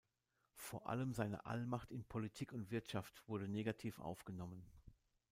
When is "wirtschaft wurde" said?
2.71-3.47